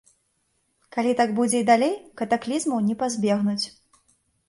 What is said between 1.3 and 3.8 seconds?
будзе і далей, катаклізмаў не пазбегнуць.